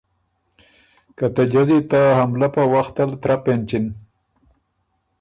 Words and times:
که 1.17 1.25
ته 1.35 1.43
جزی 1.53 1.79
ته 1.89 2.01
حمله 2.19 2.47
په 2.55 2.63
وخت 2.73 2.95
ال 3.03 3.11
ترپ 3.21 3.45
اېنچِن 3.49 3.85